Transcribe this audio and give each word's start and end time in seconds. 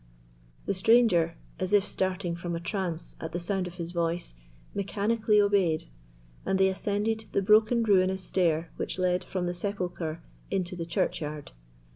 The 0.65 0.73
stranger, 0.73 1.35
as 1.59 1.73
if 1.73 1.85
starting 1.85 2.35
from 2.35 2.55
a 2.55 2.59
trance 2.59 3.15
at 3.21 3.33
the 3.33 3.39
sound 3.39 3.67
of 3.67 3.75
his 3.75 3.91
voice, 3.91 4.33
mechanically 4.73 5.39
obeyed, 5.39 5.83
and 6.43 6.57
they 6.57 6.69
ascended 6.69 7.25
the 7.33 7.41
broken 7.43 7.83
ruinous 7.83 8.23
stair 8.23 8.71
which 8.77 8.97
led 8.97 9.23
from 9.23 9.45
the 9.45 9.53
sepulchre 9.53 10.23
into 10.49 10.75
the 10.75 10.87
churchyard. 10.87 11.51